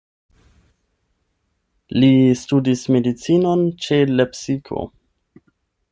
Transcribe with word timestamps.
Li 2.03 2.09
studis 2.45 2.83
medicinon 2.97 3.65
ĉe 3.87 4.03
Lepsiko. 4.17 4.87